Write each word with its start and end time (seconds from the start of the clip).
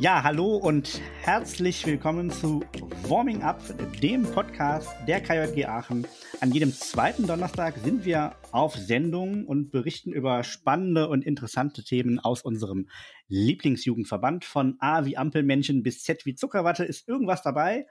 Ja, 0.00 0.22
hallo 0.22 0.56
und 0.56 0.98
herzlich 1.20 1.84
willkommen 1.84 2.30
zu 2.30 2.64
Warming 3.06 3.42
Up, 3.42 3.60
dem 4.00 4.22
Podcast 4.22 4.88
der 5.06 5.20
KJG 5.20 5.66
Aachen. 5.66 6.06
An 6.40 6.52
jedem 6.52 6.72
zweiten 6.72 7.26
Donnerstag 7.26 7.76
sind 7.76 8.06
wir 8.06 8.34
auf 8.50 8.74
Sendung 8.74 9.44
und 9.44 9.70
berichten 9.70 10.10
über 10.12 10.42
spannende 10.42 11.08
und 11.08 11.26
interessante 11.26 11.84
Themen 11.84 12.18
aus 12.18 12.40
unserem 12.40 12.88
Lieblingsjugendverband. 13.28 14.46
Von 14.46 14.76
A 14.80 15.04
wie 15.04 15.18
Ampelmännchen 15.18 15.82
bis 15.82 16.02
Z 16.02 16.24
wie 16.24 16.34
Zuckerwatte 16.34 16.84
ist 16.84 17.06
irgendwas 17.06 17.42
dabei. 17.42 17.86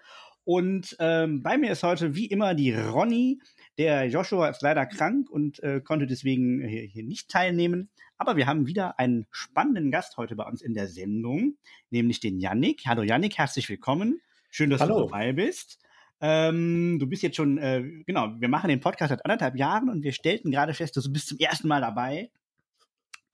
Und 0.49 0.95
ähm, 0.97 1.43
bei 1.43 1.59
mir 1.59 1.73
ist 1.73 1.83
heute 1.83 2.15
wie 2.15 2.25
immer 2.25 2.55
die 2.55 2.73
Ronny. 2.73 3.39
Der 3.77 4.07
Joshua 4.07 4.47
ist 4.47 4.63
leider 4.63 4.87
krank 4.87 5.29
und 5.29 5.61
äh, 5.61 5.79
konnte 5.79 6.07
deswegen 6.07 6.67
hier, 6.67 6.81
hier 6.81 7.03
nicht 7.03 7.29
teilnehmen. 7.29 7.91
Aber 8.17 8.35
wir 8.35 8.47
haben 8.47 8.65
wieder 8.65 8.97
einen 8.97 9.27
spannenden 9.29 9.91
Gast 9.91 10.17
heute 10.17 10.35
bei 10.35 10.45
uns 10.45 10.63
in 10.63 10.73
der 10.73 10.87
Sendung, 10.87 11.57
nämlich 11.91 12.19
den 12.19 12.39
Yannick. 12.39 12.81
Hallo 12.87 13.03
Yannick, 13.03 13.37
herzlich 13.37 13.69
willkommen. 13.69 14.21
Schön, 14.49 14.71
dass 14.71 14.81
Hallo. 14.81 15.01
du 15.01 15.05
dabei 15.05 15.33
bist. 15.33 15.77
Ähm, 16.19 16.97
du 16.97 17.05
bist 17.05 17.21
jetzt 17.21 17.35
schon, 17.35 17.59
äh, 17.59 17.83
genau, 18.07 18.33
wir 18.39 18.49
machen 18.49 18.69
den 18.69 18.79
Podcast 18.79 19.09
seit 19.09 19.23
anderthalb 19.25 19.55
Jahren 19.55 19.87
und 19.87 20.01
wir 20.01 20.13
stellten 20.13 20.49
gerade 20.49 20.73
fest, 20.73 20.97
du 20.97 21.13
bist 21.13 21.27
zum 21.27 21.37
ersten 21.37 21.67
Mal 21.67 21.81
dabei, 21.81 22.31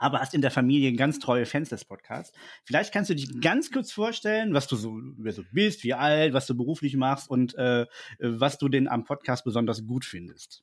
aber 0.05 0.19
hast 0.19 0.33
in 0.35 0.41
der 0.41 0.51
Familie 0.51 0.93
ganz 0.93 1.19
treue 1.19 1.45
Fans 1.45 1.69
des 1.69 1.83
Podcasts. 1.83 2.37
Vielleicht 2.63 2.93
kannst 2.93 3.09
du 3.09 3.15
dich 3.15 3.41
ganz 3.41 3.71
kurz 3.71 3.91
vorstellen, 3.91 4.53
was 4.53 4.67
du 4.67 4.75
so, 4.75 4.99
wer 5.17 5.33
so 5.33 5.43
bist, 5.51 5.83
wie 5.83 5.95
alt, 5.95 6.33
was 6.33 6.45
du 6.45 6.55
beruflich 6.55 6.95
machst 6.95 7.29
und 7.29 7.55
äh, 7.55 7.85
was 8.19 8.59
du 8.59 8.69
denn 8.69 8.87
am 8.87 9.03
Podcast 9.03 9.43
besonders 9.43 9.85
gut 9.85 10.05
findest. 10.05 10.61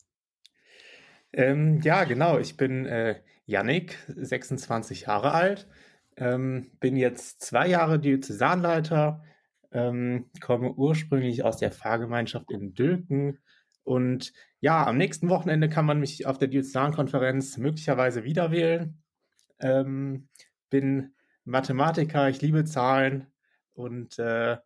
Ähm, 1.33 1.81
ja, 1.83 2.05
genau. 2.05 2.39
Ich 2.39 2.57
bin 2.57 2.87
äh, 2.87 3.21
Yannick, 3.47 3.99
26 4.07 5.03
Jahre 5.03 5.33
alt, 5.33 5.67
ähm, 6.17 6.71
bin 6.79 6.97
jetzt 6.97 7.43
zwei 7.43 7.67
Jahre 7.67 7.99
Diözesanleiter, 7.99 9.25
ähm, 9.73 10.31
komme 10.41 10.73
ursprünglich 10.73 11.43
aus 11.43 11.57
der 11.57 11.73
Pfarrgemeinschaft 11.73 12.51
in 12.53 12.75
Dülken 12.75 13.39
und 13.85 14.33
ja, 14.61 14.87
am 14.87 14.97
nächsten 14.97 15.29
Wochenende 15.29 15.69
kann 15.69 15.87
man 15.87 15.99
mich 15.99 16.27
auf 16.27 16.39
der 16.39 16.49
Diözesankonferenz 16.49 17.59
möglicherweise 17.59 18.23
wieder 18.23 18.53
wählen. 18.53 19.02
Ähm, 19.63 20.29
bin 20.71 21.15
Mathematiker, 21.45 22.29
ich 22.29 22.41
liebe 22.41 22.65
Zahlen 22.65 23.27
und 23.75 24.19
äh, 24.19 24.59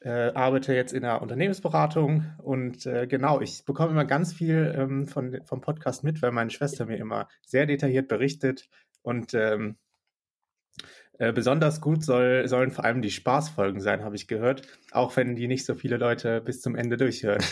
äh, 0.00 0.32
arbeite 0.34 0.74
jetzt 0.74 0.92
in 0.92 1.02
der 1.02 1.22
Unternehmensberatung 1.22 2.24
und 2.38 2.86
äh, 2.86 3.06
genau, 3.06 3.40
ich 3.40 3.64
bekomme 3.64 3.90
immer 3.90 4.04
ganz 4.04 4.32
viel 4.32 4.74
ähm, 4.76 5.08
von, 5.08 5.40
vom 5.44 5.60
Podcast 5.60 6.04
mit, 6.04 6.22
weil 6.22 6.32
meine 6.32 6.50
Schwester 6.50 6.86
mir 6.86 6.96
immer 6.96 7.28
sehr 7.44 7.66
detailliert 7.66 8.08
berichtet 8.08 8.68
und 9.02 9.34
ähm, 9.34 9.76
äh, 11.18 11.32
besonders 11.32 11.80
gut 11.80 12.04
soll, 12.04 12.46
sollen 12.46 12.70
vor 12.70 12.84
allem 12.84 13.00
die 13.00 13.10
Spaßfolgen 13.10 13.80
sein, 13.80 14.04
habe 14.04 14.16
ich 14.16 14.28
gehört, 14.28 14.62
auch 14.90 15.16
wenn 15.16 15.34
die 15.34 15.48
nicht 15.48 15.64
so 15.64 15.74
viele 15.74 15.96
Leute 15.96 16.40
bis 16.40 16.60
zum 16.60 16.76
Ende 16.76 16.96
durchhören. 16.96 17.42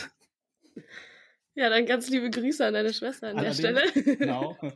Ja, 1.56 1.70
dann 1.70 1.86
ganz 1.86 2.10
liebe 2.10 2.30
Grüße 2.30 2.66
an 2.66 2.74
deine 2.74 2.92
Schwester 2.92 3.28
an 3.28 3.38
Allerdings, 3.38 3.58
der 3.58 3.88
Stelle. 3.88 4.16
Genau. 4.16 4.58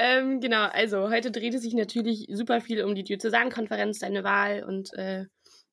ähm, 0.00 0.40
genau, 0.40 0.62
also 0.66 1.10
heute 1.10 1.32
dreht 1.32 1.54
es 1.54 1.62
sich 1.62 1.74
natürlich 1.74 2.28
super 2.30 2.60
viel 2.60 2.84
um 2.84 2.94
die 2.94 3.02
Diözesankonferenz, 3.02 3.98
deine 3.98 4.22
Wahl 4.22 4.62
und 4.62 4.94
äh, 4.94 5.26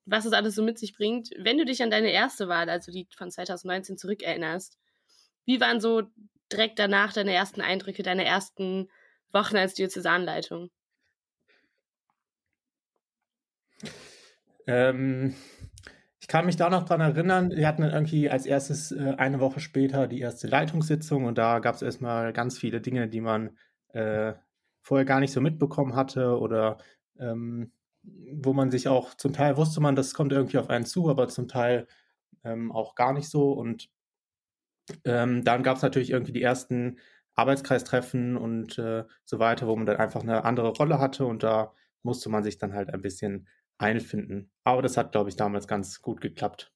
was 0.06 0.26
es 0.26 0.34
alles 0.34 0.56
so 0.56 0.64
mit 0.64 0.80
sich 0.80 0.96
bringt. 0.96 1.30
Wenn 1.38 1.60
du 1.60 1.66
dich 1.66 1.84
an 1.84 1.92
deine 1.92 2.12
erste 2.12 2.48
Wahl, 2.48 2.68
also 2.68 2.92
die 2.92 3.08
von 3.16 3.30
2019, 3.30 3.98
zurückerinnerst, 3.98 4.80
wie 5.46 5.62
waren 5.62 5.80
so 5.80 6.02
direkt 6.52 6.80
danach 6.80 7.14
deine 7.14 7.34
ersten 7.34 7.62
Eindrücke, 7.62 8.02
deine 8.02 8.26
ersten 8.26 8.90
Wochen 9.32 9.58
als 9.58 9.76
Diözesanleitung? 9.76 10.72
Ähm, 14.66 15.36
ich 16.20 16.28
kann 16.28 16.48
mich 16.48 16.56
da 16.56 16.72
noch 16.72 16.86
dran 16.86 17.02
erinnern, 17.02 17.52
wir 17.52 17.68
hatten 17.68 17.84
dann 17.84 17.92
irgendwie 17.92 18.28
als 18.28 18.48
erstes 18.48 18.92
äh, 18.92 19.14
eine 19.18 19.40
Woche 19.40 19.60
später 19.60 20.08
die 20.08 20.22
erste 20.22 20.48
Leitungssitzung 20.48 21.26
und 21.26 21.38
da 21.38 21.60
gab 21.60 21.76
es 21.76 21.84
erstmal 21.84 22.34
ganz 22.34 22.58
viele 22.58 22.82
Dinge, 22.82 23.08
die 23.08 23.22
man 23.22 23.56
äh, 23.96 24.34
vorher 24.82 25.06
gar 25.06 25.20
nicht 25.20 25.32
so 25.34 25.42
mitbekommen 25.42 25.96
hatte 25.96 26.38
oder 26.40 26.78
ähm, 27.20 27.72
wo 28.04 28.54
man 28.54 28.70
sich 28.72 28.88
auch 28.88 29.16
zum 29.16 29.34
Teil 29.34 29.58
wusste 29.58 29.82
man, 29.82 29.96
das 29.96 30.14
kommt 30.14 30.32
irgendwie 30.32 30.60
auf 30.60 30.70
einen 30.70 30.86
zu, 30.86 31.10
aber 31.10 31.28
zum 31.28 31.48
Teil 31.48 31.88
ähm, 32.44 32.72
auch 32.72 32.96
gar 32.96 33.14
nicht 33.14 33.30
so. 33.30 33.52
Und 33.54 33.90
ähm, 35.06 35.44
dann 35.44 35.64
gab 35.64 35.78
es 35.78 35.84
natürlich 35.84 36.12
irgendwie 36.12 36.34
die 36.34 36.42
ersten 36.44 37.00
Arbeitskreistreffen 37.34 38.38
und 38.38 38.78
äh, 38.78 39.06
so 39.26 39.40
weiter, 39.40 39.68
wo 39.68 39.76
man 39.76 39.86
dann 39.86 39.98
einfach 39.98 40.22
eine 40.22 40.46
andere 40.46 40.70
Rolle 40.70 41.00
hatte 41.00 41.26
und 41.26 41.44
da 41.44 41.74
musste 42.04 42.30
man 42.30 42.44
sich 42.44 42.58
dann 42.58 42.74
halt 42.74 42.94
ein 42.94 43.02
bisschen 43.02 43.48
einfinden. 43.78 44.52
Aber 44.64 44.82
das 44.82 44.98
hat, 44.98 45.12
glaube 45.12 45.30
ich, 45.30 45.36
damals 45.36 45.68
ganz 45.68 46.02
gut 46.02 46.22
geklappt. 46.22 46.75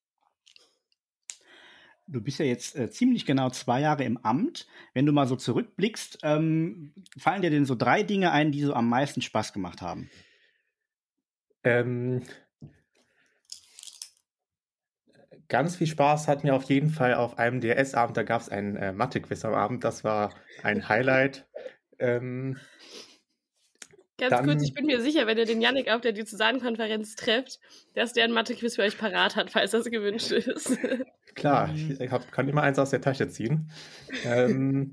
Du 2.12 2.22
bist 2.22 2.40
ja 2.40 2.46
jetzt 2.46 2.76
äh, 2.76 2.90
ziemlich 2.90 3.26
genau 3.26 3.52
zwei 3.52 3.82
Jahre 3.82 4.04
im 4.04 4.18
Amt. 4.18 4.68
Wenn 4.94 5.06
du 5.06 5.12
mal 5.12 5.28
so 5.28 5.36
zurückblickst, 5.36 6.20
ähm, 6.24 6.92
fallen 7.18 7.44
dir 7.44 7.52
denn 7.52 7.66
so 7.66 7.76
drei 7.76 8.02
Dinge 8.02 8.32
ein, 8.32 8.52
die 8.52 8.62
so 8.62 8.74
am 8.74 8.90
meisten 8.90 9.22
Spaß 9.22 9.54
gemacht 9.54 9.82
haben? 9.84 10.10
Ähm, 11.64 12.24
ganz 15.50 15.76
viel 15.76 15.88
Spaß 15.88 16.28
hat 16.28 16.44
mir 16.44 16.56
auf 16.56 16.64
jeden 16.64 16.90
Fall 16.90 17.14
auf 17.14 17.38
einem 17.38 17.62
DS-Abend. 17.62 18.18
Da 18.18 18.24
gab 18.24 18.42
es 18.42 18.50
einen 18.50 18.76
äh, 18.76 18.92
Mathe-Quiz 18.92 19.46
am 19.46 19.54
Abend. 19.54 19.84
Das 19.84 20.04
war 20.04 20.34
ein 20.64 20.90
Highlight. 20.90 21.48
Ähm, 22.00 22.58
Ganz 24.20 24.32
dann, 24.32 24.46
kurz, 24.46 24.64
ich 24.64 24.74
bin 24.74 24.86
mir 24.86 25.02
sicher, 25.02 25.28
wenn 25.28 25.38
ihr 25.38 25.46
den 25.46 25.62
Yannick 25.62 25.90
auf 25.90 26.02
der 26.02 26.12
Diözesankonferenz 26.12 27.16
trefft, 27.16 27.60
dass 27.96 28.14
der 28.14 28.26
ein 28.26 28.32
Mathe-Quiz 28.32 28.76
für 28.76 28.84
euch 28.84 28.98
parat 28.98 29.36
hat, 29.36 29.50
falls 29.50 29.72
das 29.72 29.86
gewünscht 29.86 30.32
ist. 30.32 30.78
Klar, 31.36 31.74
ich 31.74 32.12
hab, 32.12 32.32
kann 32.32 32.50
immer 32.50 32.64
eins 32.64 32.80
aus 32.80 32.90
der 32.90 33.02
Tasche 33.02 33.30
ziehen. 33.30 33.72
ähm, 34.26 34.92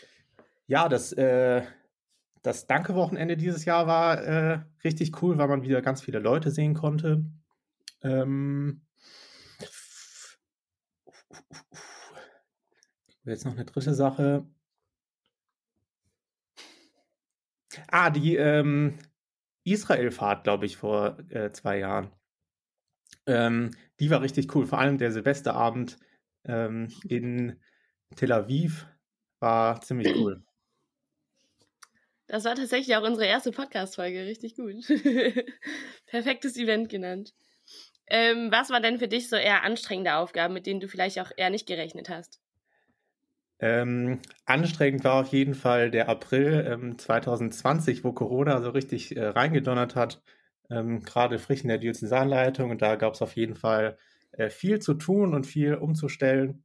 ja, 0.66 0.88
das 0.88 1.12
äh, 1.12 1.62
das 2.42 2.66
Danke-Wochenende 2.66 3.36
dieses 3.36 3.64
Jahr 3.64 3.86
war 3.86 4.22
äh, 4.22 4.60
richtig 4.84 5.22
cool, 5.22 5.38
weil 5.38 5.48
man 5.48 5.62
wieder 5.62 5.82
ganz 5.82 6.02
viele 6.02 6.18
Leute 6.18 6.50
sehen 6.50 6.74
konnte. 6.74 7.24
Ähm, 8.02 8.82
jetzt 13.24 13.44
noch 13.44 13.52
eine 13.52 13.64
dritte 13.64 13.94
Sache. 13.94 14.46
Ah, 17.90 18.10
die 18.10 18.36
ähm, 18.36 18.98
Israel-Fahrt, 19.64 20.44
glaube 20.44 20.66
ich, 20.66 20.76
vor 20.76 21.18
äh, 21.30 21.52
zwei 21.52 21.78
Jahren. 21.78 22.12
Ähm, 23.26 23.72
die 24.00 24.10
war 24.10 24.22
richtig 24.22 24.54
cool. 24.54 24.66
Vor 24.66 24.78
allem 24.78 24.98
der 24.98 25.12
Silvesterabend 25.12 25.98
ähm, 26.46 26.88
in 27.08 27.60
Tel 28.16 28.32
Aviv 28.32 28.86
war 29.40 29.80
ziemlich 29.80 30.14
cool. 30.16 30.42
Das 32.26 32.44
war 32.44 32.54
tatsächlich 32.54 32.94
auch 32.96 33.02
unsere 33.02 33.26
erste 33.26 33.52
Podcast-Folge. 33.52 34.26
Richtig 34.26 34.54
gut. 34.54 34.86
Perfektes 36.06 36.56
Event 36.56 36.90
genannt. 36.90 37.34
Ähm, 38.06 38.50
was 38.50 38.70
war 38.70 38.80
denn 38.80 38.98
für 38.98 39.08
dich 39.08 39.28
so 39.28 39.36
eher 39.36 39.62
anstrengende 39.62 40.14
Aufgaben, 40.14 40.54
mit 40.54 40.66
denen 40.66 40.80
du 40.80 40.88
vielleicht 40.88 41.18
auch 41.20 41.30
eher 41.36 41.50
nicht 41.50 41.66
gerechnet 41.66 42.08
hast? 42.08 42.40
Ähm, 43.60 44.20
anstrengend 44.44 45.04
war 45.04 45.14
auf 45.20 45.28
jeden 45.28 45.54
Fall 45.54 45.90
der 45.90 46.08
April 46.08 46.64
ähm, 46.68 46.98
2020, 46.98 48.04
wo 48.04 48.12
Corona 48.12 48.60
so 48.60 48.70
richtig 48.70 49.16
äh, 49.16 49.26
reingedonnert 49.26 49.96
hat. 49.96 50.22
Ähm, 50.70 51.02
Gerade 51.02 51.38
frisch 51.38 51.62
in 51.62 51.68
der 51.68 51.78
Diözesanleitung 51.78 52.70
und 52.70 52.82
da 52.82 52.96
gab 52.96 53.14
es 53.14 53.22
auf 53.22 53.34
jeden 53.36 53.56
Fall 53.56 53.98
äh, 54.32 54.50
viel 54.50 54.78
zu 54.78 54.94
tun 54.94 55.34
und 55.34 55.46
viel 55.46 55.74
umzustellen. 55.74 56.64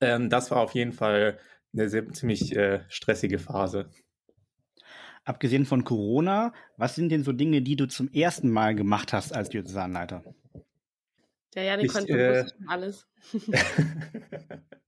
Ähm, 0.00 0.30
das 0.30 0.50
war 0.50 0.58
auf 0.58 0.74
jeden 0.74 0.92
Fall 0.92 1.38
eine 1.72 1.88
sehr, 1.88 2.08
ziemlich 2.12 2.54
äh, 2.54 2.80
stressige 2.88 3.38
Phase 3.38 3.90
abgesehen 5.24 5.66
von 5.66 5.84
Corona, 5.84 6.52
was 6.76 6.94
sind 6.94 7.10
denn 7.10 7.24
so 7.24 7.32
Dinge, 7.32 7.62
die 7.62 7.76
du 7.76 7.86
zum 7.86 8.10
ersten 8.12 8.50
Mal 8.50 8.74
gemacht 8.74 9.12
hast 9.12 9.34
als 9.34 9.50
Diözesanleiter? 9.50 10.22
Der 11.54 11.64
Janik 11.64 11.92
konnte 11.92 12.12
äh, 12.12 12.44
alles. 12.66 13.06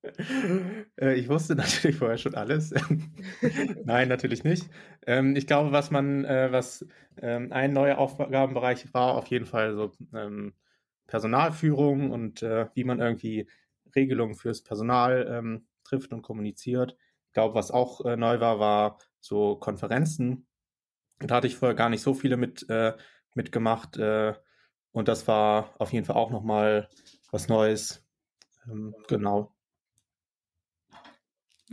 Äh, 1.01 1.15
ich 1.15 1.29
wusste 1.29 1.55
natürlich 1.57 1.97
vorher 1.97 2.19
schon 2.19 2.35
alles. 2.35 2.73
Nein, 3.85 4.09
natürlich 4.09 4.45
nicht. 4.45 4.69
Ähm, 5.07 5.37
ich 5.37 5.47
glaube, 5.47 5.73
was 5.73 5.91
man, 5.91 6.25
äh, 6.25 6.53
was 6.53 6.87
ähm, 7.21 7.53
ein 7.53 7.73
neuer 7.73 7.99
Aufgabenbereich 7.99 8.93
war, 8.95 9.15
auf 9.15 9.27
jeden 9.29 9.47
Fall 9.47 9.75
so 9.75 9.93
ähm, 10.15 10.55
Personalführung 11.07 12.11
und 12.11 12.43
äh, 12.43 12.67
wie 12.75 12.85
man 12.85 13.01
irgendwie 13.01 13.49
Regelungen 13.95 14.35
fürs 14.35 14.63
Personal 14.63 15.53
trifft 15.85 16.13
und 16.13 16.23
kommuniziert. 16.23 16.97
Ich 17.29 17.33
glaube, 17.33 17.55
was 17.55 17.71
auch 17.71 18.01
neu 18.17 18.41
war, 18.41 18.59
war 18.59 18.99
so 19.21 19.55
Konferenzen. 19.55 20.49
Da 21.21 21.37
hatte 21.37 21.47
ich 21.47 21.55
vorher 21.55 21.77
gar 21.77 21.91
nicht 21.91 22.03
so 22.03 22.13
viele 22.13 22.37
mit, 22.37 22.67
mitgemacht. 23.37 23.97
Und 23.97 25.07
das 25.07 25.29
war 25.29 25.77
auf 25.79 25.93
jeden 25.93 26.07
Fall 26.07 26.17
auch 26.17 26.33
nochmal 26.33 26.89
was 27.31 27.47
Neues. 27.47 28.05
Genau. 29.07 29.54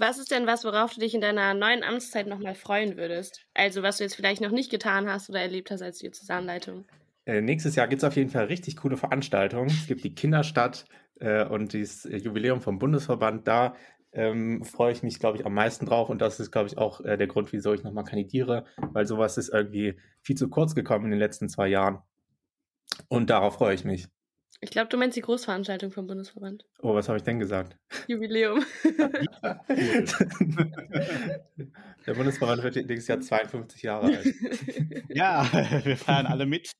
Was 0.01 0.17
ist 0.17 0.31
denn 0.31 0.47
was, 0.47 0.65
worauf 0.65 0.95
du 0.95 0.99
dich 0.99 1.13
in 1.13 1.21
deiner 1.21 1.53
neuen 1.53 1.83
Amtszeit 1.83 2.25
nochmal 2.25 2.55
freuen 2.55 2.97
würdest? 2.97 3.45
Also, 3.53 3.83
was 3.83 3.97
du 3.97 4.03
jetzt 4.03 4.15
vielleicht 4.15 4.41
noch 4.41 4.49
nicht 4.49 4.71
getan 4.71 5.07
hast 5.07 5.29
oder 5.29 5.41
erlebt 5.41 5.69
hast 5.69 5.83
als 5.83 5.99
Diözesanleitung? 5.99 6.85
Äh, 7.27 7.41
nächstes 7.41 7.75
Jahr 7.75 7.87
gibt 7.87 8.01
es 8.01 8.07
auf 8.07 8.15
jeden 8.15 8.31
Fall 8.31 8.45
richtig 8.45 8.77
coole 8.77 8.97
Veranstaltungen. 8.97 9.67
Es 9.67 9.85
gibt 9.85 10.03
die 10.03 10.15
Kinderstadt 10.15 10.85
äh, 11.19 11.45
und 11.45 11.75
das 11.75 12.09
Jubiläum 12.11 12.61
vom 12.61 12.79
Bundesverband. 12.79 13.47
Da 13.47 13.75
ähm, 14.11 14.63
freue 14.63 14.91
ich 14.91 15.03
mich, 15.03 15.19
glaube 15.19 15.37
ich, 15.37 15.45
am 15.45 15.53
meisten 15.53 15.85
drauf. 15.85 16.09
Und 16.09 16.19
das 16.19 16.39
ist, 16.39 16.49
glaube 16.49 16.67
ich, 16.67 16.79
auch 16.79 17.01
äh, 17.01 17.15
der 17.15 17.27
Grund, 17.27 17.53
wieso 17.53 17.71
ich 17.71 17.83
nochmal 17.83 18.03
kandidiere, 18.03 18.65
weil 18.93 19.05
sowas 19.05 19.37
ist 19.37 19.49
irgendwie 19.49 19.99
viel 20.23 20.35
zu 20.35 20.49
kurz 20.49 20.73
gekommen 20.73 21.05
in 21.05 21.11
den 21.11 21.19
letzten 21.19 21.47
zwei 21.47 21.67
Jahren. 21.67 21.99
Und 23.07 23.29
darauf 23.29 23.53
freue 23.53 23.75
ich 23.75 23.85
mich. 23.85 24.07
Ich 24.59 24.69
glaube, 24.69 24.89
du 24.89 24.97
meinst 24.97 25.15
die 25.17 25.21
Großveranstaltung 25.21 25.91
vom 25.91 26.07
Bundesverband. 26.07 26.65
Oh, 26.81 26.93
was 26.93 27.07
habe 27.07 27.17
ich 27.17 27.23
denn 27.23 27.39
gesagt? 27.39 27.77
Jubiläum. 28.07 28.63
Der 32.05 32.13
Bundesverband 32.13 32.63
wird 32.63 32.75
nächstes 32.75 33.07
Jahr 33.07 33.21
52 33.21 33.81
Jahre 33.81 34.17
alt. 34.17 34.27
Ja, 35.09 35.47
wir 35.83 35.97
fahren 35.97 36.25
alle 36.25 36.45
mit. 36.45 36.71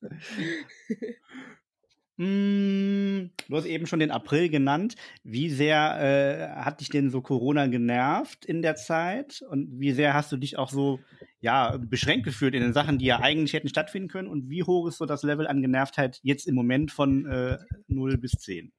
Mm, 2.18 3.32
du 3.50 3.58
hast 3.58 3.66
eben 3.66 3.88
schon 3.88 4.00
den 4.00 4.12
April 4.12 4.50
genannt. 4.50 4.96
Wie 5.24 5.50
sehr 5.50 5.98
äh, 6.00 6.62
hat 6.62 6.82
dich 6.82 6.90
denn 6.90 7.10
so 7.10 7.22
Corona 7.22 7.66
genervt 7.68 8.46
in 8.46 8.62
der 8.62 8.76
Zeit? 8.76 9.42
Und 9.50 9.80
wie 9.80 9.92
sehr 9.92 10.14
hast 10.14 10.32
du 10.32 10.38
dich 10.38 10.58
auch 10.58 10.70
so 10.70 11.00
ja, 11.42 11.78
beschränkt 11.78 12.26
gefühlt 12.26 12.54
in 12.54 12.62
den 12.62 12.74
Sachen, 12.74 12.98
die 12.98 13.06
ja 13.06 13.20
eigentlich 13.20 13.54
hätten 13.54 13.68
stattfinden 13.68 14.08
können? 14.08 14.28
Und 14.28 14.50
wie 14.50 14.64
hoch 14.64 14.88
ist 14.88 14.98
so 14.98 15.06
das 15.06 15.24
Level 15.24 15.48
an 15.48 15.62
Genervtheit 15.62 16.20
jetzt 16.24 16.48
im 16.48 16.56
Moment 16.56 16.92
von 16.92 17.26
äh, 17.26 17.58
0 17.88 18.18
bis 18.18 18.32
10? 18.34 18.72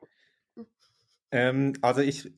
Ähm, 1.33 1.75
also 1.83 2.01
ich, 2.01 2.33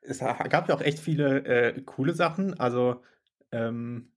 es 0.00 0.18
gab 0.18 0.68
ja 0.68 0.74
auch 0.74 0.80
echt 0.80 0.98
viele 0.98 1.44
äh, 1.44 1.82
coole 1.82 2.14
Sachen. 2.14 2.58
Also 2.58 3.02
ähm, 3.52 4.12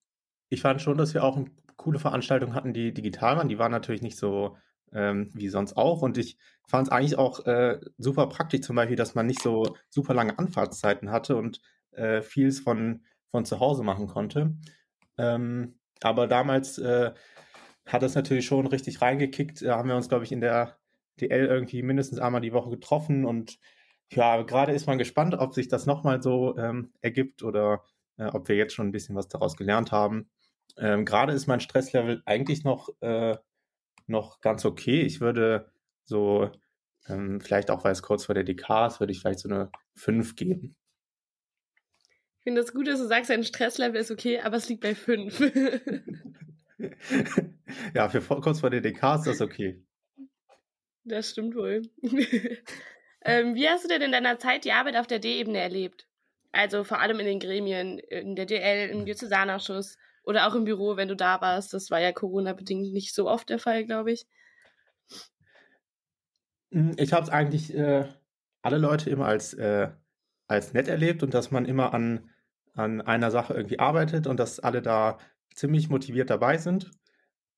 ich 0.50 0.62
fand 0.62 0.82
schon, 0.82 0.98
dass 0.98 1.14
wir 1.14 1.24
auch 1.24 1.38
eine 1.38 1.52
coole 1.78 2.00
Veranstaltung 2.00 2.56
hatten, 2.56 2.74
die 2.74 2.94
digital 2.94 3.38
waren. 3.38 3.50
Die 3.50 3.60
waren 3.60 3.72
natürlich 3.72 4.02
nicht 4.02 4.18
so 4.18 4.58
ähm, 4.92 5.30
wie 5.34 5.50
sonst 5.50 5.78
auch. 5.78 6.02
Und 6.02 6.18
ich 6.18 6.38
fand 6.68 6.88
es 6.88 6.92
eigentlich 6.92 7.18
auch 7.18 7.46
äh, 7.46 7.80
super 7.98 8.28
praktisch, 8.28 8.62
zum 8.62 8.76
Beispiel, 8.76 8.96
dass 8.96 9.16
man 9.16 9.28
nicht 9.28 9.42
so 9.42 9.76
super 9.90 10.14
lange 10.14 10.38
Anfahrtszeiten 10.40 11.12
hatte 11.12 11.36
und 11.36 11.62
äh, 11.92 12.22
vieles 12.22 12.60
von, 12.60 13.04
von 13.32 13.46
zu 13.46 13.60
Hause 13.60 13.84
machen 13.84 14.08
konnte. 14.08 14.56
Ähm, 15.18 15.80
aber 16.02 16.28
damals 16.28 16.78
äh, 16.78 17.12
hat 17.86 18.02
das 18.02 18.16
natürlich 18.16 18.46
schon 18.46 18.68
richtig 18.68 19.02
reingekickt. 19.02 19.62
Da 19.62 19.78
haben 19.78 19.90
wir 19.90 19.96
uns, 19.96 20.10
glaube 20.10 20.26
ich, 20.26 20.32
in 20.32 20.42
der 20.42 20.78
DL 21.20 21.46
irgendwie 21.46 21.84
mindestens 21.84 22.20
einmal 22.20 22.42
die 22.42 22.54
Woche 22.54 22.72
getroffen 22.72 23.26
und 23.26 23.60
ja, 24.12 24.42
gerade 24.44 24.74
ist 24.74 24.86
man 24.88 24.98
gespannt, 24.98 25.36
ob 25.36 25.54
sich 25.54 25.68
das 25.68 25.86
nochmal 25.86 26.22
so 26.22 26.58
ähm, 26.58 26.92
ergibt 27.02 27.44
oder 27.44 27.84
äh, 28.18 28.26
ob 28.26 28.48
wir 28.48 28.56
jetzt 28.56 28.74
schon 28.74 28.88
ein 28.88 28.92
bisschen 28.92 29.16
was 29.16 29.28
daraus 29.28 29.56
gelernt 29.58 29.92
haben. 29.92 30.30
Ähm, 30.78 31.06
gerade 31.06 31.34
ist 31.34 31.48
mein 31.48 31.60
Stresslevel 31.60 32.22
eigentlich 32.26 32.64
noch 32.64 32.90
äh, 33.02 33.38
noch 34.08 34.42
ganz 34.42 34.66
okay. 34.66 35.02
Ich 35.02 35.22
würde 35.22 35.72
so, 36.06 36.50
ähm, 37.08 37.42
vielleicht 37.42 37.72
auch, 37.72 37.84
weil 37.84 37.92
es 37.92 38.04
kurz 38.04 38.26
vor 38.26 38.36
der 38.36 38.44
DK 38.44 38.88
ist, 38.88 39.00
würde 39.00 39.12
ich 39.14 39.20
vielleicht 39.20 39.40
so 39.40 39.50
eine 39.50 39.72
5 39.96 40.36
geben. 40.36 40.76
Ich 42.44 42.50
finde 42.50 42.60
das 42.62 42.74
gut, 42.74 42.90
dass 42.90 43.00
du 43.00 43.08
sagst, 43.08 43.30
dein 43.30 43.46
Stresslevel 43.46 44.02
ist 44.02 44.12
okay, 44.12 44.42
aber 44.42 44.58
es 44.58 44.68
liegt 44.68 44.82
bei 44.82 44.96
5. 44.96 45.40
ja, 47.96 48.10
für 48.10 48.20
kurz 48.42 48.60
vor 48.60 48.70
der 48.70 48.82
DK 48.82 49.16
ist 49.16 49.28
das 49.28 49.40
okay. 49.40 49.82
Das 51.06 51.30
stimmt 51.30 51.56
wohl. 51.56 51.84
ähm, 53.24 53.56
wie 53.56 53.70
hast 53.70 53.86
du 53.86 53.88
denn 53.88 54.02
in 54.02 54.12
deiner 54.12 54.40
Zeit 54.40 54.66
die 54.66 54.74
Arbeit 54.74 54.98
auf 54.98 55.08
der 55.08 55.20
D-Ebene 55.20 55.58
erlebt? 55.58 56.06
Also 56.52 56.84
vor 56.84 57.00
allem 57.00 57.22
in 57.22 57.28
den 57.28 57.40
Gremien, 57.40 58.00
in 58.00 58.36
der 58.36 58.46
DL, 58.46 58.90
im 58.90 59.06
Diözesanausschuss 59.06 59.98
oder 60.26 60.46
auch 60.46 60.56
im 60.56 60.66
Büro, 60.66 60.98
wenn 60.98 61.08
du 61.08 61.16
da 61.16 61.40
warst. 61.40 61.74
Das 61.74 61.92
war 61.92 62.02
ja 62.02 62.12
Corona-bedingt 62.12 62.92
nicht 62.92 63.16
so 63.16 63.30
oft 63.30 63.50
der 63.50 63.60
Fall, 63.60 63.86
glaube 63.86 64.12
ich. 64.12 64.28
Hm, 66.74 66.92
ich 66.98 67.14
habe 67.14 67.24
es 67.24 67.30
eigentlich 67.30 67.74
äh, 67.74 68.06
alle 68.62 68.80
Leute 68.80 69.10
immer 69.10 69.28
als, 69.28 69.54
äh, 69.54 69.92
als 70.48 70.74
nett 70.74 70.90
erlebt 70.90 71.24
und 71.24 71.34
dass 71.34 71.52
man 71.52 71.64
immer 71.64 71.94
an, 71.94 72.30
an 72.74 73.02
einer 73.02 73.32
Sache 73.32 73.54
irgendwie 73.54 73.80
arbeitet 73.80 74.28
und 74.28 74.40
dass 74.40 74.60
alle 74.60 74.82
da 74.82 75.20
ziemlich 75.54 75.90
motiviert 75.90 76.30
dabei 76.30 76.58
sind. 76.58 76.92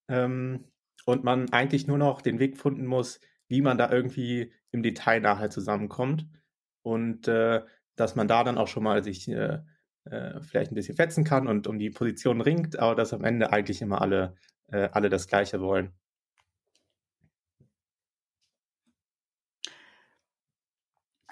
Ähm, 0.07 0.65
und 1.05 1.23
man 1.23 1.51
eigentlich 1.53 1.87
nur 1.87 1.97
noch 1.97 2.21
den 2.21 2.39
Weg 2.39 2.57
finden 2.57 2.85
muss, 2.85 3.19
wie 3.47 3.61
man 3.61 3.77
da 3.77 3.91
irgendwie 3.91 4.51
im 4.71 4.81
Detail 4.81 5.19
nachher 5.19 5.49
zusammenkommt. 5.49 6.27
Und 6.81 7.27
äh, 7.27 7.61
dass 7.95 8.15
man 8.15 8.27
da 8.27 8.43
dann 8.43 8.57
auch 8.57 8.67
schon 8.67 8.83
mal 8.83 9.03
sich 9.03 9.27
äh, 9.27 9.59
äh, 10.05 10.41
vielleicht 10.41 10.71
ein 10.71 10.75
bisschen 10.75 10.95
fetzen 10.95 11.23
kann 11.23 11.47
und 11.47 11.67
um 11.67 11.79
die 11.79 11.89
Position 11.89 12.41
ringt, 12.41 12.77
aber 12.77 12.95
dass 12.95 13.13
am 13.13 13.23
Ende 13.23 13.51
eigentlich 13.51 13.81
immer 13.81 14.01
alle, 14.01 14.35
äh, 14.67 14.89
alle 14.91 15.09
das 15.09 15.27
Gleiche 15.27 15.61
wollen. 15.61 15.93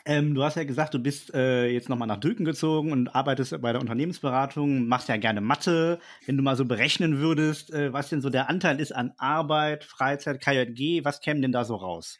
Ähm, 0.06 0.36
du 0.36 0.44
hast 0.44 0.58
ja 0.58 0.66
gesagt, 0.66 0.94
du 0.94 1.00
bist 1.00 1.34
äh, 1.34 1.68
jetzt 1.68 1.88
nochmal 1.88 2.10
nach 2.10 2.20
Dülken 2.20 2.44
gezogen 2.44 2.92
und 2.92 3.16
arbeitest 3.16 3.62
bei 3.62 3.72
der 3.72 3.80
Unternehmensberatung, 3.80 4.86
machst 4.88 5.08
ja 5.08 5.16
gerne 5.16 5.40
Mathe. 5.40 6.00
Wenn 6.26 6.36
du 6.36 6.44
mal 6.44 6.58
so 6.58 6.66
berechnen 6.66 7.20
würdest, 7.20 7.74
äh, 7.74 7.94
was 7.94 8.10
denn 8.10 8.20
so 8.20 8.30
der 8.30 8.50
Anteil 8.50 8.82
ist 8.82 8.92
an 8.92 9.14
Arbeit, 9.18 9.86
Freizeit, 9.86 10.42
KJG, 10.42 11.06
was 11.06 11.22
käme 11.22 11.40
denn 11.40 11.54
da 11.54 11.64
so 11.64 11.76
raus? 11.76 12.20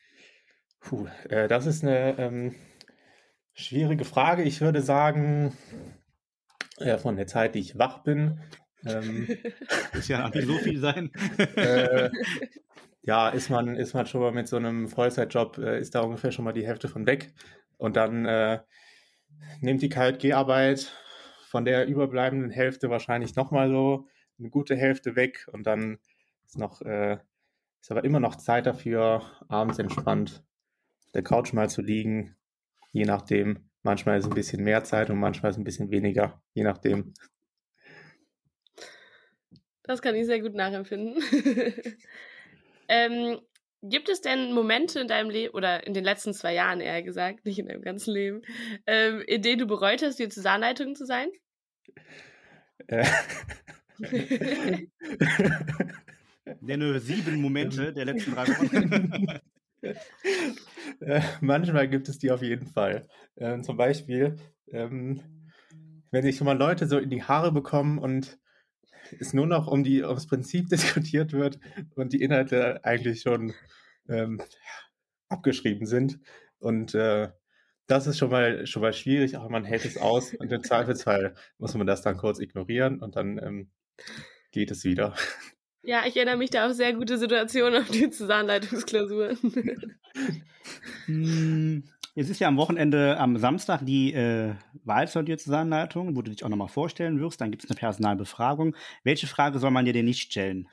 Puh, 0.80 1.08
äh, 1.30 1.50
das 1.50 1.66
ist 1.66 1.84
eine 1.84 2.18
ähm, 2.18 2.56
schwierige 3.54 4.06
Frage. 4.06 4.44
Ich 4.44 4.62
würde 4.62 4.82
sagen, 4.82 5.54
ja, 6.80 6.98
von 6.98 7.18
der 7.18 7.28
Zeit, 7.28 7.56
die 7.56 7.60
ich 7.60 7.78
wach 7.78 8.04
bin. 8.04 8.40
Ähm, 8.86 9.28
ist 9.94 10.08
ja 10.08 10.30
nicht 10.30 10.48
so 10.48 10.58
viel 10.58 10.80
sein. 10.80 11.12
äh, 11.56 12.10
ja, 13.02 13.30
ist 13.30 13.50
man, 13.50 13.76
ist 13.76 13.94
man 13.94 14.06
schon 14.06 14.22
mal 14.22 14.32
mit 14.32 14.48
so 14.48 14.56
einem 14.56 14.88
Vollzeitjob, 14.88 15.58
äh, 15.58 15.80
ist 15.80 15.96
da 15.96 16.02
ungefähr 16.02 16.32
schon 16.32 16.46
mal 16.46 16.54
die 16.54 16.66
Hälfte 16.66 16.88
von 16.88 17.06
weg. 17.06 17.34
Und 17.78 17.96
dann 17.96 18.26
äh, 18.26 18.60
nimmt 19.62 19.82
die 19.82 19.90
KLG-Arbeit 19.90 20.92
von 21.48 21.66
der 21.66 21.88
überbleibenden 21.88 22.50
Hälfte 22.50 22.90
wahrscheinlich 22.90 23.36
nochmal 23.36 23.70
so 23.70 24.08
eine 24.40 24.50
gute 24.50 24.76
Hälfte 24.76 25.16
weg. 25.16 25.48
Und 25.52 25.68
dann 25.68 26.00
ist 26.46 26.58
noch, 26.58 26.82
äh, 26.82 27.18
ist 27.82 27.92
aber 27.92 28.04
immer 28.04 28.20
noch 28.20 28.36
Zeit 28.36 28.66
dafür, 28.66 29.24
abends 29.50 29.80
entspannt 29.80 30.44
auf 31.06 31.12
der 31.12 31.24
Couch 31.24 31.54
mal 31.54 31.70
zu 31.70 31.82
liegen, 31.82 32.36
je 32.92 33.06
nachdem, 33.06 33.70
Manchmal 33.84 34.18
ist 34.18 34.26
ein 34.26 34.34
bisschen 34.34 34.64
mehr 34.64 34.86
Zeit 34.86 35.10
und 35.10 35.20
manchmal 35.20 35.52
ist 35.52 35.58
ein 35.58 35.66
bisschen 35.66 35.92
weniger, 35.92 36.42
je 36.54 36.64
nachdem. 36.64 37.14
Das 39.84 40.02
kann 40.02 40.16
ich 40.16 40.26
sehr 40.26 40.40
gut 40.40 40.56
nachempfinden. 40.56 41.22
ähm, 42.88 43.42
gibt 43.84 44.10
es 44.10 44.22
denn 44.22 44.54
Momente 44.54 45.00
in 45.00 45.08
deinem 45.08 45.30
Leben, 45.30 45.54
oder 45.54 45.86
in 45.86 45.94
den 45.94 46.04
letzten 46.04 46.34
zwei 46.34 46.54
Jahren 46.54 46.82
eher 46.82 47.04
gesagt, 47.04 47.46
nicht 47.46 47.60
in 47.60 47.68
deinem 47.68 47.82
ganzen 47.82 48.14
Leben, 48.14 48.42
ähm, 48.88 49.22
in 49.28 49.42
denen 49.42 49.60
du 49.60 49.68
bereut 49.68 50.02
hast, 50.02 50.18
die 50.20 50.30
Zahnleitung 50.30 50.96
zu 50.96 51.06
sein? 51.06 51.30
Äh. 52.88 53.06
nur 56.62 57.00
sieben 57.00 57.42
Momente 57.42 57.94
der 57.94 58.06
letzten 58.06 58.34
drei 58.34 58.48
Wochen. 58.48 59.40
Äh, 61.02 61.22
manchmal 61.42 61.90
gibt 61.90 62.08
es 62.08 62.20
die 62.20 62.32
auf 62.32 62.42
jeden 62.42 62.68
Fall. 62.68 63.06
Ähm, 63.36 63.64
zum 63.64 63.76
Beispiel, 63.76 64.38
ähm, 64.72 65.20
wenn 66.10 66.24
sich 66.24 66.38
schon 66.38 66.46
mal 66.46 66.58
Leute 66.58 66.88
so 66.88 66.98
in 67.00 67.10
die 67.10 67.24
Haare 67.24 67.52
bekommen 67.52 67.98
und 67.98 68.40
es 69.20 69.34
nur 69.34 69.48
noch 69.48 69.68
um 69.68 69.84
die 69.84 70.04
ums 70.04 70.28
Prinzip 70.28 70.68
diskutiert 70.70 71.34
wird 71.34 71.60
und 71.96 72.14
die 72.14 72.22
Inhalte 72.22 72.84
eigentlich 72.84 73.22
schon 73.22 73.54
ähm, 74.08 74.42
abgeschrieben 75.30 75.86
sind. 75.86 76.20
Und 76.60 76.96
äh, 76.96 77.30
das 77.88 78.08
ist 78.08 78.18
schon 78.18 78.32
mal 78.32 78.66
schon 78.66 78.82
mal 78.82 78.94
schwierig, 78.94 79.38
aber 79.38 79.50
man 79.50 79.66
hält 79.66 79.86
es 79.86 79.98
aus 79.98 80.34
und 80.34 80.52
im 80.52 80.64
Zweifelsfall 80.64 81.36
muss 81.58 81.74
man 81.74 81.88
das 81.88 82.02
dann 82.02 82.18
kurz 82.18 82.40
ignorieren 82.40 83.00
und 83.00 83.16
dann 83.16 83.38
ähm, 83.38 83.72
geht 84.52 84.72
es 84.72 84.84
wieder. 84.84 85.16
Ja, 85.84 86.04
ich 86.08 86.16
erinnere 86.16 86.38
mich 86.38 86.50
da 86.50 86.66
auf 86.68 86.74
sehr 86.74 86.94
gute 86.94 87.18
Situationen 87.18 87.82
auf 87.82 87.90
die 87.90 88.10
Zahnleitungsklausur. 88.10 89.36
Hm, 91.06 91.84
jetzt 92.16 92.30
ist 92.30 92.40
ja 92.40 92.48
am 92.48 92.56
Wochenende, 92.56 93.18
am 93.18 93.38
Samstag, 93.38 93.82
die 93.84 94.14
äh, 94.14 94.54
Wahl 94.86 95.10
zur 95.10 95.24
Diözesanleitung, 95.24 96.16
wo 96.16 96.22
du 96.22 96.32
dich 96.32 96.46
auch 96.46 96.50
nochmal 96.50 96.70
vorstellen 96.70 97.20
wirst. 97.20 97.42
Dann 97.42 97.52
gibt 97.52 97.66
es 97.66 97.70
eine 97.70 97.78
Personalbefragung. 97.78 98.76
Welche 99.04 99.28
Frage 99.28 99.60
soll 99.60 99.72
man 99.72 99.84
dir 99.84 99.92
denn 99.92 100.06
nicht 100.06 100.22
stellen? 100.22 100.70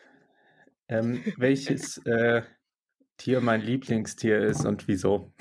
Ähm, 0.89 1.25
welches 1.37 1.99
äh, 2.07 2.43
Tier 3.17 3.41
mein 3.41 3.63
Lieblingstier 3.63 4.39
ist 4.39 4.65
und 4.65 4.87
wieso? 4.87 5.33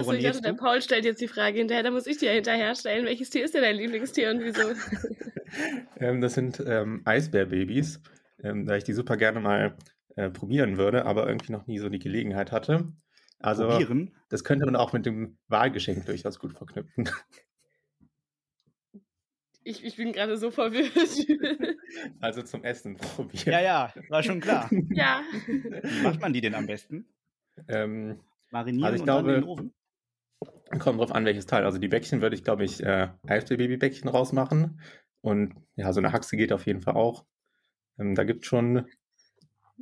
Achso, 0.00 0.12
ich 0.12 0.22
dachte, 0.24 0.40
der 0.42 0.52
Paul 0.54 0.82
stellt 0.82 1.04
jetzt 1.04 1.20
die 1.20 1.28
Frage 1.28 1.58
hinterher, 1.58 1.82
da 1.82 1.90
muss 1.90 2.06
ich 2.06 2.18
dir 2.18 2.30
hinterher 2.32 2.74
stellen. 2.74 3.04
Welches 3.06 3.30
Tier 3.30 3.44
ist 3.44 3.54
denn 3.54 3.62
dein 3.62 3.76
Lieblingstier 3.76 4.30
und 4.30 4.40
wieso? 4.42 4.62
ähm, 5.98 6.20
das 6.20 6.34
sind 6.34 6.62
ähm, 6.66 7.02
Eisbärbabys, 7.04 8.00
ähm, 8.42 8.66
da 8.66 8.76
ich 8.76 8.84
die 8.84 8.92
super 8.92 9.16
gerne 9.16 9.40
mal 9.40 9.76
äh, 10.16 10.30
probieren 10.30 10.76
würde, 10.78 11.04
aber 11.06 11.26
irgendwie 11.28 11.52
noch 11.52 11.66
nie 11.66 11.78
so 11.78 11.88
die 11.88 11.98
Gelegenheit 11.98 12.52
hatte. 12.52 12.92
Also 13.38 13.68
probieren. 13.68 14.14
das 14.30 14.44
könnte 14.44 14.64
man 14.66 14.76
auch 14.76 14.92
mit 14.92 15.04
dem 15.06 15.38
Wahlgeschenk 15.48 16.06
durchaus 16.06 16.38
gut 16.38 16.54
verknüpfen. 16.56 17.08
Ich, 19.62 19.84
ich 19.84 19.96
bin 19.96 20.12
gerade 20.12 20.36
so 20.36 20.50
verwirrt. 20.50 20.92
Also 22.20 22.42
zum 22.42 22.62
Essen 22.62 22.96
probieren. 22.96 23.52
Ja, 23.52 23.60
ja, 23.60 23.94
war 24.10 24.22
schon 24.22 24.40
klar. 24.40 24.68
ja. 24.90 25.22
Wie 25.46 26.02
macht 26.02 26.20
man 26.20 26.32
die 26.32 26.40
denn 26.42 26.54
am 26.54 26.66
besten? 26.66 27.06
Ähm, 27.68 28.20
Marinieren 28.50 28.84
Also 28.84 28.94
ich 28.96 29.00
und 29.02 29.06
dann 29.06 29.24
glaube- 29.24 29.34
in 29.34 29.40
den 29.40 29.48
Ofen? 29.48 29.74
Kommt 30.78 31.00
drauf 31.00 31.12
an, 31.12 31.24
welches 31.24 31.46
Teil. 31.46 31.64
Also 31.64 31.78
die 31.78 31.88
Bäckchen 31.88 32.20
würde 32.22 32.36
ich, 32.36 32.44
glaube 32.44 32.64
ich, 32.64 32.82
äh, 32.82 33.08
Eisbär-Baby-Bäckchen 33.26 34.08
rausmachen. 34.08 34.80
Und 35.20 35.54
ja, 35.76 35.92
so 35.92 36.00
eine 36.00 36.12
Haxe 36.12 36.36
geht 36.36 36.52
auf 36.52 36.66
jeden 36.66 36.82
Fall 36.82 36.94
auch. 36.94 37.24
Ähm, 37.98 38.14
da 38.14 38.24
gibt 38.24 38.44
es 38.44 38.48
schon 38.48 38.86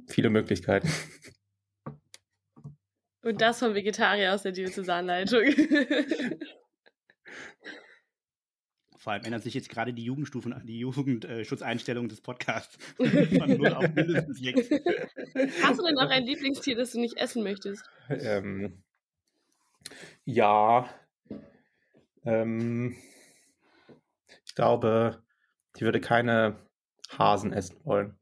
viele 0.06 0.30
Möglichkeiten. 0.30 0.88
Und 3.22 3.40
das 3.40 3.58
vom 3.58 3.74
Vegetarier 3.74 4.34
aus 4.34 4.42
der 4.42 4.52
Diözesanleitung. 4.52 5.42
Vor 8.98 9.12
allem 9.12 9.24
ändert 9.24 9.42
sich 9.42 9.52
jetzt 9.52 9.68
gerade 9.68 9.92
die 9.92 10.04
Jugendstufen, 10.04 10.54
die 10.64 10.78
Jugendschutzeinstellung 10.78 12.08
des 12.08 12.22
Podcasts 12.22 12.78
von 12.96 13.56
0 13.56 13.74
auf 13.74 13.94
mindestens 13.94 14.38
6. 14.38 14.70
Hast 15.62 15.78
du 15.78 15.84
denn 15.84 15.98
auch 15.98 16.08
ein 16.08 16.24
Lieblingstier, 16.24 16.74
das 16.74 16.92
du 16.92 17.00
nicht 17.00 17.18
essen 17.18 17.42
möchtest? 17.42 17.84
Ähm, 18.08 18.82
ja, 20.24 20.88
ähm, 22.24 22.96
ich 24.44 24.54
glaube, 24.54 25.22
ich 25.74 25.82
würde 25.82 26.00
keine 26.00 26.56
Hasen 27.18 27.52
essen 27.52 27.76
wollen. 27.84 28.18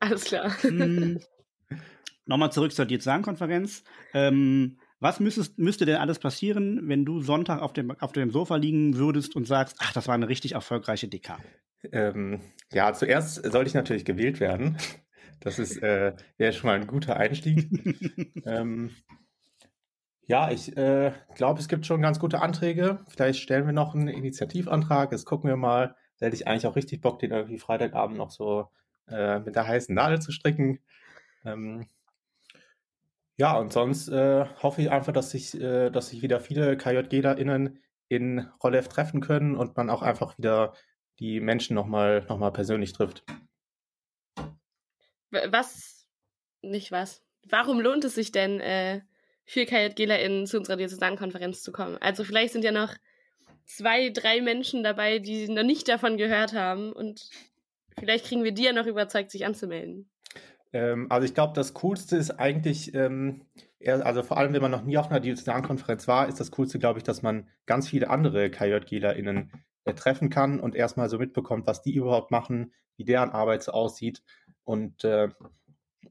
Alles 0.00 0.24
klar. 0.24 0.50
Hm. 0.62 1.20
Nochmal 2.26 2.52
zurück 2.52 2.72
zur 2.72 2.86
Diözesankonferenz. 2.86 3.82
Ähm, 4.14 4.78
was 4.98 5.18
müsstest, 5.18 5.58
müsste 5.58 5.86
denn 5.86 5.96
alles 5.96 6.18
passieren, 6.18 6.88
wenn 6.88 7.04
du 7.04 7.20
Sonntag 7.20 7.60
auf 7.60 7.72
dem, 7.72 7.90
auf 8.00 8.12
dem 8.12 8.30
Sofa 8.30 8.56
liegen 8.56 8.96
würdest 8.96 9.34
und 9.34 9.46
sagst, 9.46 9.76
ach, 9.80 9.92
das 9.92 10.06
war 10.08 10.14
eine 10.14 10.28
richtig 10.28 10.52
erfolgreiche 10.52 11.08
DK? 11.08 11.38
Ähm, 11.90 12.40
ja, 12.72 12.92
zuerst 12.92 13.36
sollte 13.50 13.68
ich 13.68 13.74
natürlich 13.74 14.04
gewählt 14.04 14.40
werden. 14.40 14.76
Das 15.40 15.58
ist 15.58 15.82
äh, 15.82 16.14
wäre 16.36 16.52
schon 16.52 16.68
mal 16.68 16.78
ein 16.78 16.86
guter 16.86 17.16
Einstieg. 17.16 17.70
ähm, 18.44 18.90
ja, 20.30 20.48
ich 20.48 20.76
äh, 20.76 21.12
glaube, 21.34 21.58
es 21.58 21.66
gibt 21.66 21.86
schon 21.86 22.02
ganz 22.02 22.20
gute 22.20 22.40
Anträge. 22.40 23.04
Vielleicht 23.08 23.40
stellen 23.40 23.66
wir 23.66 23.72
noch 23.72 23.96
einen 23.96 24.06
Initiativantrag. 24.06 25.10
Das 25.10 25.24
gucken 25.24 25.50
wir 25.50 25.56
mal. 25.56 25.96
Da 26.18 26.26
hätte 26.26 26.36
ich 26.36 26.46
eigentlich 26.46 26.68
auch 26.68 26.76
richtig 26.76 27.00
Bock, 27.00 27.18
den 27.18 27.32
irgendwie 27.32 27.58
Freitagabend 27.58 28.16
noch 28.16 28.30
so 28.30 28.68
äh, 29.08 29.40
mit 29.40 29.56
der 29.56 29.66
heißen 29.66 29.92
Nadel 29.92 30.22
zu 30.22 30.30
stricken. 30.30 30.78
Ähm, 31.44 31.88
ja, 33.38 33.58
und 33.58 33.72
sonst 33.72 34.06
äh, 34.06 34.44
hoffe 34.62 34.82
ich 34.82 34.92
einfach, 34.92 35.12
dass 35.12 35.30
sich, 35.30 35.60
äh, 35.60 35.90
wieder 35.92 36.38
viele 36.38 36.76
KJGlerInnen 36.76 37.82
in 38.06 38.46
Rollef 38.62 38.86
treffen 38.86 39.20
können 39.20 39.56
und 39.56 39.76
man 39.76 39.90
auch 39.90 40.02
einfach 40.02 40.38
wieder 40.38 40.74
die 41.18 41.40
Menschen 41.40 41.74
nochmal 41.74 42.24
noch 42.28 42.38
mal 42.38 42.52
persönlich 42.52 42.92
trifft. 42.92 43.24
Was, 45.32 46.06
nicht 46.62 46.92
was. 46.92 47.24
Warum 47.48 47.80
lohnt 47.80 48.04
es 48.04 48.14
sich 48.14 48.30
denn, 48.30 48.60
äh, 48.60 49.00
für 49.50 49.66
KJGlerInnen 49.66 50.46
zu 50.46 50.58
unserer 50.58 50.76
Diözesankonferenz 50.76 51.62
zu 51.62 51.72
kommen? 51.72 51.98
Also 52.00 52.22
vielleicht 52.22 52.52
sind 52.52 52.64
ja 52.64 52.70
noch 52.70 52.94
zwei, 53.66 54.10
drei 54.10 54.40
Menschen 54.40 54.84
dabei, 54.84 55.18
die 55.18 55.48
noch 55.48 55.64
nicht 55.64 55.88
davon 55.88 56.16
gehört 56.16 56.54
haben 56.54 56.92
und 56.92 57.28
vielleicht 57.98 58.26
kriegen 58.26 58.44
wir 58.44 58.52
die 58.52 58.62
ja 58.62 58.72
noch 58.72 58.86
überzeugt, 58.86 59.32
sich 59.32 59.44
anzumelden. 59.44 60.08
Ähm, 60.72 61.08
also 61.10 61.24
ich 61.24 61.34
glaube, 61.34 61.52
das 61.54 61.74
Coolste 61.74 62.16
ist 62.16 62.30
eigentlich, 62.30 62.94
ähm, 62.94 63.42
also 63.84 64.22
vor 64.22 64.36
allem, 64.36 64.52
wenn 64.52 64.62
man 64.62 64.70
noch 64.70 64.84
nie 64.84 64.96
auf 64.96 65.10
einer 65.10 65.18
Diözesankonferenz 65.18 66.06
war, 66.06 66.28
ist 66.28 66.38
das 66.38 66.52
Coolste, 66.52 66.78
glaube 66.78 67.00
ich, 67.00 67.02
dass 67.02 67.22
man 67.22 67.48
ganz 67.66 67.88
viele 67.88 68.08
andere 68.08 68.50
KJGlerInnen 68.50 69.50
äh, 69.84 69.94
treffen 69.94 70.30
kann 70.30 70.60
und 70.60 70.76
erstmal 70.76 71.08
so 71.08 71.18
mitbekommt, 71.18 71.66
was 71.66 71.82
die 71.82 71.96
überhaupt 71.96 72.30
machen, 72.30 72.72
wie 72.96 73.04
deren 73.04 73.30
Arbeit 73.30 73.64
so 73.64 73.72
aussieht 73.72 74.22
und, 74.62 75.02
äh, 75.02 75.28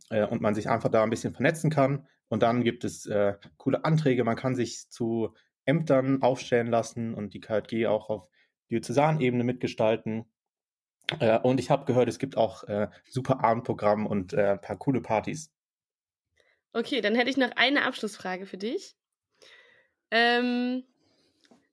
äh, 0.09 0.25
und 0.25 0.41
man 0.41 0.55
sich 0.55 0.69
einfach 0.69 0.89
da 0.89 1.03
ein 1.03 1.09
bisschen 1.09 1.33
vernetzen 1.33 1.69
kann. 1.69 2.05
Und 2.29 2.43
dann 2.43 2.63
gibt 2.63 2.83
es 2.83 3.05
äh, 3.07 3.35
coole 3.57 3.83
Anträge, 3.83 4.23
man 4.23 4.35
kann 4.35 4.55
sich 4.55 4.89
zu 4.89 5.33
Ämtern 5.65 6.21
aufstellen 6.21 6.67
lassen 6.67 7.13
und 7.13 7.33
die 7.33 7.41
KJG 7.41 7.87
auch 7.87 8.09
auf 8.09 8.29
Diözesanebene 8.69 9.43
mitgestalten. 9.43 10.31
Äh, 11.19 11.39
und 11.39 11.59
ich 11.59 11.71
habe 11.71 11.85
gehört, 11.85 12.07
es 12.07 12.19
gibt 12.19 12.37
auch 12.37 12.63
äh, 12.65 12.87
super 13.09 13.43
Abendprogramm 13.43 14.05
und 14.05 14.33
äh, 14.33 14.51
ein 14.51 14.61
paar 14.61 14.77
coole 14.77 15.01
Partys. 15.01 15.51
Okay, 16.71 17.01
dann 17.01 17.15
hätte 17.15 17.31
ich 17.31 17.37
noch 17.37 17.51
eine 17.55 17.83
Abschlussfrage 17.85 18.45
für 18.45 18.57
dich. 18.57 18.95
Ähm, 20.11 20.83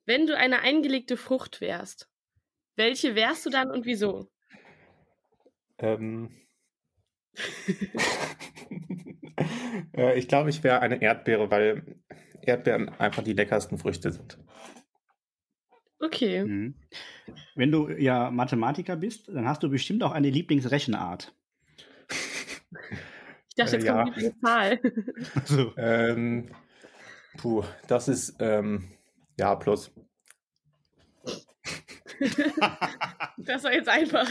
wenn 0.06 0.26
du 0.26 0.36
eine 0.36 0.60
eingelegte 0.60 1.18
Frucht 1.18 1.60
wärst, 1.60 2.08
welche 2.76 3.14
wärst 3.14 3.44
du 3.44 3.50
dann 3.50 3.70
und 3.70 3.84
wieso? 3.84 4.30
Ähm, 5.78 6.30
äh, 9.96 10.18
ich 10.18 10.28
glaube, 10.28 10.50
ich 10.50 10.62
wäre 10.62 10.80
eine 10.80 11.00
Erdbeere, 11.00 11.50
weil 11.50 11.96
Erdbeeren 12.42 12.88
einfach 12.88 13.22
die 13.22 13.32
leckersten 13.32 13.78
Früchte 13.78 14.12
sind. 14.12 14.38
Okay. 15.98 16.44
Mhm. 16.44 16.74
Wenn 17.54 17.72
du 17.72 17.88
ja 17.88 18.30
Mathematiker 18.30 18.96
bist, 18.96 19.28
dann 19.28 19.48
hast 19.48 19.62
du 19.62 19.70
bestimmt 19.70 20.02
auch 20.02 20.12
eine 20.12 20.30
Lieblingsrechenart. 20.30 21.34
Ich 23.48 23.54
dachte, 23.56 23.76
Äh, 23.76 23.78
jetzt 23.78 23.86
ja. 23.86 24.02
kommt 24.04 24.16
die 24.16 24.38
Zahl. 24.40 24.80
Also, 25.34 25.72
Ähm, 25.76 26.50
puh, 27.38 27.64
das 27.88 28.08
ist 28.08 28.36
ähm, 28.40 28.92
ja 29.38 29.54
plus. 29.54 29.90
Das 33.38 33.64
war 33.64 33.72
jetzt 33.72 33.88
einfach. 33.88 34.26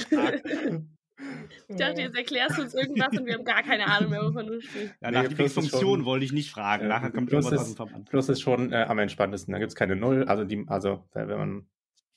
Ich 1.67 1.77
dachte, 1.77 2.01
jetzt 2.01 2.15
erklärst 2.17 2.57
du 2.57 2.61
uns 2.63 2.73
irgendwas 2.75 3.17
und 3.17 3.25
wir 3.25 3.33
haben 3.35 3.45
gar 3.45 3.63
keine 3.63 3.87
Ahnung 3.87 4.11
mehr, 4.11 4.21
wovon 4.21 4.45
du 4.47 4.61
sprichst. 4.61 4.95
ja, 5.01 5.09
Nee, 5.09 5.17
nach 5.17 5.23
ist 5.23 5.29
Lieblingsfunktion 5.29 5.81
schon- 5.81 6.05
wollte 6.05 6.25
ich 6.25 6.31
nicht 6.33 6.51
fragen. 6.51 6.87
Nachher 6.87 7.09
kommt 7.11 7.29
plus 7.29 7.45
irgendwas 7.45 7.61
aus 7.61 7.67
ist- 7.69 7.73
dem 7.79 7.87
Verband. 7.87 8.09
Plus 8.09 8.29
ist 8.29 8.41
schon 8.41 8.71
äh, 8.71 8.85
am 8.87 8.99
entspanntesten. 8.99 9.51
Da 9.51 9.59
gibt 9.59 9.69
es 9.69 9.75
keine 9.75 9.95
Null. 9.95 10.25
Also, 10.25 10.43
die, 10.43 10.63
also 10.67 11.03
wenn 11.13 11.27
man 11.29 11.67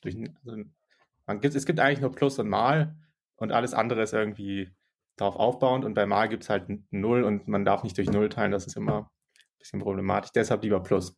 durch, 0.02 0.17
also 0.45 0.62
man 1.26 1.40
gibt, 1.40 1.55
es 1.55 1.64
gibt 1.64 1.81
eigentlich 1.81 2.00
nur 2.00 2.12
Plus 2.12 2.38
und 2.38 2.49
Mal 2.49 2.97
und 3.37 3.52
alles 3.52 3.73
andere 3.75 4.02
ist 4.02 4.12
irgendwie 4.12 4.71
darauf 5.17 5.37
aufbauend. 5.37 5.85
Und 5.85 5.95
bei 5.95 6.05
Mal 6.07 6.28
gibt 6.28 6.43
es 6.43 6.50
halt 6.50 6.67
Null 6.90 7.23
und 7.25 7.49
man 7.49 7.64
darf 7.64 7.83
nicht 7.85 7.97
durch 7.97 8.11
Null 8.11 8.28
teilen. 8.28 8.52
Das 8.52 8.67
ist 8.67 8.76
immer 8.76 8.99
ein 9.02 9.59
bisschen 9.59 9.81
problematisch. 9.81 10.33
Deshalb 10.35 10.62
lieber 10.62 10.83
Plus. 10.83 11.17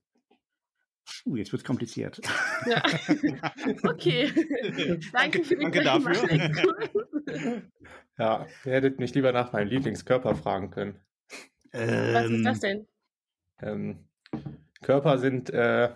Uh, 1.25 1.37
jetzt 1.37 1.53
wird's 1.53 1.65
kompliziert. 1.65 2.21
Ja. 2.67 2.83
Okay. 3.83 4.31
Danke 5.13 5.45
für 5.45 5.57
den 5.57 5.73
danke 5.73 5.83
dafür. 5.83 7.63
Ja, 8.19 8.47
ihr 8.67 8.73
hättet 8.73 8.99
mich 8.99 9.15
lieber 9.15 9.33
nach 9.33 9.53
meinem 9.53 9.69
Lieblingskörper 9.69 10.35
fragen 10.35 10.71
können. 10.71 11.01
Was 11.73 12.31
ist 12.31 12.45
das 12.45 12.63
Ähm, 12.63 12.87
denn? 13.63 13.63
Ähm, 13.63 13.99
Körper 14.83 15.17
sind 15.17 15.49
äh, 15.51 15.95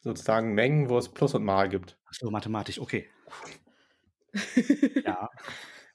sozusagen 0.00 0.54
Mengen, 0.54 0.88
wo 0.88 0.98
es 0.98 1.08
Plus 1.08 1.34
und 1.34 1.44
Mal 1.44 1.68
gibt. 1.68 1.96
Ach 2.06 2.14
so, 2.14 2.30
mathematisch, 2.30 2.80
okay. 2.80 3.08
Ja. 5.04 5.28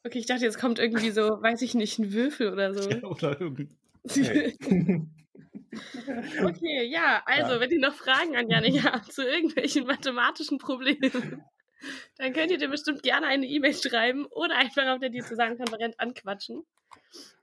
Okay, 0.06 0.20
ich 0.20 0.28
dachte, 0.28 0.46
jetzt 0.46 0.60
kommt 0.60 0.80
irgendwie 0.80 1.12
so, 1.12 1.42
weiß 1.42 1.62
ich 1.62 1.74
nicht, 1.74 2.00
ein 2.00 2.14
Würfel 2.14 2.54
oder 2.54 2.74
so. 2.74 2.90
Oder 3.02 3.42
irgend. 3.42 3.76
Okay, 6.44 6.88
ja, 6.90 7.22
also, 7.26 7.54
Ja. 7.54 7.60
wenn 7.60 7.72
ihr 7.72 7.80
noch 7.80 7.94
Fragen 7.96 8.36
an 8.36 8.50
Janik 8.50 8.84
habt 8.84 9.12
zu 9.12 9.24
irgendwelchen 9.28 9.86
mathematischen 9.86 10.58
Problemen, 10.58 11.44
dann 12.18 12.34
könnt 12.34 12.52
ihr 12.52 12.58
dir 12.58 12.70
bestimmt 12.70 13.04
gerne 13.04 13.28
eine 13.28 13.46
E-Mail 13.46 13.74
schreiben 13.74 14.26
oder 14.26 14.58
einfach 14.58 14.88
auf 14.88 15.00
der 15.00 15.10
Diözesankonferenz 15.10 15.96
anquatschen. 15.98 16.64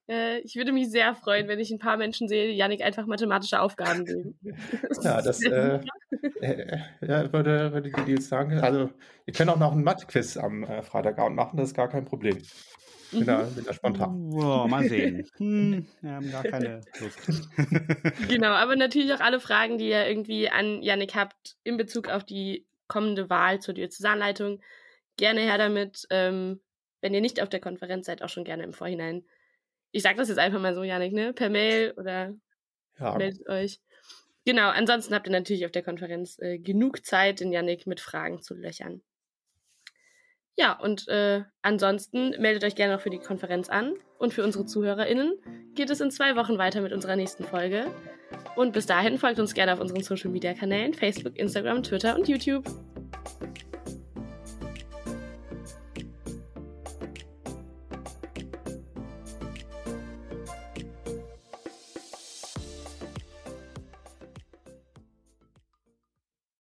Äh, 0.09 0.41
ich 0.41 0.57
würde 0.57 0.73
mich 0.73 0.91
sehr 0.91 1.15
freuen, 1.15 1.49
wenn 1.49 1.61
ich 1.61 1.71
ein 1.71 1.79
paar 1.79 1.97
Menschen 1.97 2.29
sehe, 2.29 2.49
die 2.49 2.57
Janik 2.57 2.83
einfach 2.83 3.07
mathematische 3.07 3.61
Aufgaben 3.61 4.05
geben. 4.05 4.39
Ja, 5.03 5.23
das 5.23 5.43
äh, 5.43 5.81
äh, 6.41 6.79
ja, 7.01 7.33
würde, 7.33 7.73
würde 7.73 7.91
die 7.91 8.13
jetzt 8.13 8.29
sagen. 8.29 8.59
Also, 8.61 8.91
ihr 9.27 9.33
könnt 9.33 9.51
auch 9.51 9.59
noch 9.59 9.73
ein 9.73 9.83
Mathe-Quiz 9.83 10.37
am 10.37 10.65
äh, 10.65 10.83
Freitagabend 10.83 11.37
machen, 11.37 11.57
das 11.57 11.71
ist 11.71 11.75
gar 11.75 11.89
kein 11.89 12.05
Problem. 12.05 12.39
Bin 13.11 13.21
Mhm. 13.21 13.27
da, 13.27 13.43
bin 13.43 13.65
da 13.65 13.73
spontan. 13.75 14.33
Wow, 14.33 14.69
mal 14.69 14.89
sehen. 14.89 15.27
Hm, 15.37 15.87
wir 16.01 16.13
haben 16.13 16.31
gar 16.31 16.45
keine 16.45 16.81
Lust. 16.99 17.49
Genau, 18.29 18.49
aber 18.49 18.75
natürlich 18.77 19.13
auch 19.13 19.21
alle 19.21 19.39
Fragen, 19.39 19.77
die 19.77 19.89
ihr 19.89 20.07
irgendwie 20.07 20.49
an 20.49 20.83
Yannick 20.83 21.15
habt 21.15 21.57
in 21.63 21.77
Bezug 21.77 22.09
auf 22.09 22.25
die 22.25 22.65
kommende 22.93 23.31
Wahl 23.31 23.61
zur 23.61 23.73
Diözesanleitung. 23.73 24.61
Gerne 25.17 25.41
her 25.41 25.57
damit. 25.57 26.07
Ähm, 26.11 26.61
wenn 27.01 27.15
ihr 27.15 27.23
nicht 27.23 27.41
auf 27.41 27.49
der 27.49 27.61
Konferenz 27.61 28.07
seid, 28.07 28.23
auch 28.23 28.29
schon 28.29 28.45
gerne 28.45 28.63
im 28.65 28.75
Vorhinein. 28.75 29.25
Ich 29.91 30.03
sage 30.03 30.19
das 30.19 30.29
jetzt 30.29 30.39
einfach 30.39 30.61
mal 30.61 30.75
so, 30.75 30.83
Yannick, 30.83 31.13
ne? 31.13 31.33
Per 31.33 31.49
Mail 31.49 31.93
oder 31.97 32.35
Ja, 32.99 33.17
meldet 33.17 33.49
euch. 33.49 33.81
Genau, 34.45 34.69
ansonsten 34.69 35.15
habt 35.15 35.27
ihr 35.27 35.33
natürlich 35.33 35.65
auf 35.65 35.73
der 35.73 35.83
Konferenz 35.83 36.39
äh, 36.39 36.59
genug 36.59 37.05
Zeit, 37.05 37.41
den 37.41 37.53
Yannick 37.53 37.87
mit 37.87 38.01
Fragen 38.01 38.43
zu 38.43 38.55
löchern. 38.55 39.03
Ja, 40.57 40.79
und 40.79 41.09
äh, 41.09 41.43
ansonsten 41.63 42.31
meldet 42.41 42.65
euch 42.65 42.75
gerne 42.75 42.95
noch 42.95 43.01
für 43.01 43.11
die 43.11 43.19
Konferenz 43.19 43.69
an. 43.69 43.95
Und 44.19 44.35
für 44.35 44.45
unsere 44.45 44.67
ZuhörerInnen 44.67 45.33
geht 45.75 45.91
es 45.91 46.01
in 46.01 46.11
zwei 46.11 46.37
Wochen 46.37 46.59
weiter 46.59 46.81
mit 46.81 46.93
unserer 46.93 47.17
nächsten 47.17 47.45
Folge. 47.45 47.87
Und 48.55 48.73
bis 48.73 48.87
dahin 48.87 49.19
folgt 49.19 49.41
uns 49.41 49.55
gerne 49.55 49.73
auf 49.73 49.81
unseren 49.81 50.03
Social 50.03 50.31
Media 50.31 50.55
Kanälen: 50.55 50.95
Facebook, 50.95 51.37
Instagram, 51.37 51.83
Twitter 51.83 52.15
und 52.15 52.29
YouTube. 52.29 52.65